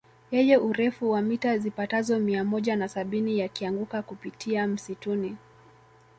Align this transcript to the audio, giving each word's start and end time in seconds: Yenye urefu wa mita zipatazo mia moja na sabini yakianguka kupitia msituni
Yenye 0.31 0.57
urefu 0.57 1.11
wa 1.11 1.21
mita 1.21 1.57
zipatazo 1.57 2.19
mia 2.19 2.43
moja 2.43 2.75
na 2.75 2.87
sabini 2.89 3.39
yakianguka 3.39 4.01
kupitia 4.01 4.67
msituni 4.67 5.37